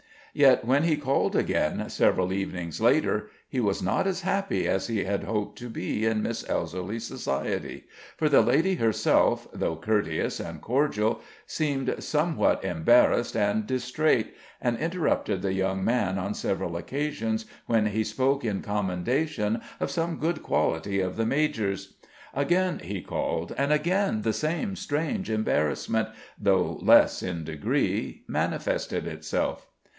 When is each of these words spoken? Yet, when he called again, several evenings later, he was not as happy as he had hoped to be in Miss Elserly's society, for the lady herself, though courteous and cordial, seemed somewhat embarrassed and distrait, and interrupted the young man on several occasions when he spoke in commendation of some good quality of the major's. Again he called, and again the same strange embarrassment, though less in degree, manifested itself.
Yet, 0.33 0.63
when 0.63 0.83
he 0.83 0.95
called 0.95 1.35
again, 1.35 1.87
several 1.89 2.31
evenings 2.31 2.79
later, 2.79 3.29
he 3.49 3.59
was 3.59 3.83
not 3.83 4.07
as 4.07 4.21
happy 4.21 4.65
as 4.67 4.87
he 4.87 5.03
had 5.03 5.25
hoped 5.25 5.57
to 5.59 5.69
be 5.69 6.05
in 6.05 6.23
Miss 6.23 6.41
Elserly's 6.45 7.05
society, 7.05 7.83
for 8.17 8.29
the 8.29 8.41
lady 8.41 8.75
herself, 8.75 9.47
though 9.53 9.75
courteous 9.75 10.39
and 10.39 10.61
cordial, 10.61 11.19
seemed 11.45 11.93
somewhat 12.01 12.63
embarrassed 12.63 13.35
and 13.35 13.67
distrait, 13.67 14.33
and 14.61 14.77
interrupted 14.77 15.41
the 15.41 15.53
young 15.53 15.83
man 15.83 16.17
on 16.17 16.33
several 16.33 16.77
occasions 16.77 17.45
when 17.67 17.87
he 17.87 18.03
spoke 18.03 18.45
in 18.45 18.61
commendation 18.61 19.61
of 19.81 19.91
some 19.91 20.17
good 20.17 20.41
quality 20.41 20.99
of 21.01 21.15
the 21.17 21.25
major's. 21.27 21.95
Again 22.33 22.79
he 22.79 23.01
called, 23.01 23.53
and 23.57 23.73
again 23.73 24.21
the 24.21 24.33
same 24.33 24.75
strange 24.77 25.29
embarrassment, 25.29 26.07
though 26.39 26.79
less 26.81 27.21
in 27.21 27.43
degree, 27.43 28.23
manifested 28.29 29.05
itself. 29.05 29.67